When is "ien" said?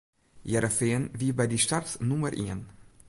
2.45-2.61